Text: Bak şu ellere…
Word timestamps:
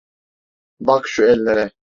Bak 0.79 1.07
şu 1.07 1.23
ellere… 1.25 1.71